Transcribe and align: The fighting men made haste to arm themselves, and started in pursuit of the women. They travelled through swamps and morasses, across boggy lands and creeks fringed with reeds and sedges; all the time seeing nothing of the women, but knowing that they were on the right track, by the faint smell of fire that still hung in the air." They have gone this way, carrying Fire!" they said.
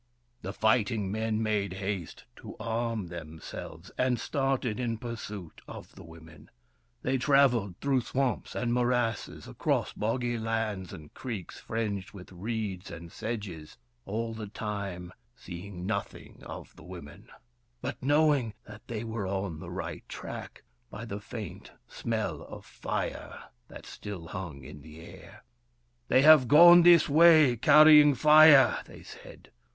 The 0.41 0.51
fighting 0.51 1.11
men 1.11 1.43
made 1.43 1.73
haste 1.73 2.25
to 2.37 2.55
arm 2.59 3.05
themselves, 3.09 3.91
and 3.99 4.19
started 4.19 4.79
in 4.79 4.97
pursuit 4.97 5.61
of 5.67 5.93
the 5.93 6.01
women. 6.03 6.49
They 7.03 7.19
travelled 7.19 7.75
through 7.79 8.01
swamps 8.01 8.55
and 8.55 8.73
morasses, 8.73 9.47
across 9.47 9.93
boggy 9.93 10.39
lands 10.39 10.91
and 10.91 11.13
creeks 11.13 11.59
fringed 11.59 12.13
with 12.13 12.31
reeds 12.31 12.89
and 12.89 13.11
sedges; 13.11 13.77
all 14.07 14.33
the 14.33 14.47
time 14.47 15.13
seeing 15.35 15.85
nothing 15.85 16.41
of 16.47 16.75
the 16.75 16.83
women, 16.83 17.29
but 17.79 18.01
knowing 18.01 18.55
that 18.65 18.87
they 18.87 19.03
were 19.03 19.27
on 19.27 19.59
the 19.59 19.69
right 19.69 20.03
track, 20.09 20.63
by 20.89 21.05
the 21.05 21.21
faint 21.21 21.73
smell 21.87 22.41
of 22.49 22.65
fire 22.65 23.43
that 23.67 23.85
still 23.85 24.25
hung 24.29 24.63
in 24.63 24.81
the 24.81 24.99
air." 24.99 25.43
They 26.09 26.23
have 26.23 26.47
gone 26.47 26.81
this 26.81 27.07
way, 27.07 27.55
carrying 27.55 28.15
Fire!" 28.15 28.79
they 28.87 29.03
said. 29.03 29.51